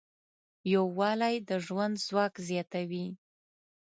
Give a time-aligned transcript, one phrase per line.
[0.73, 3.07] یووالی د ژوند ځواک زیاتوي.